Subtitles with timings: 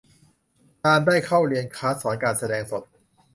[0.81, 2.83] ฉันได้เข้าเรียนคลาสสอนการแสดงสด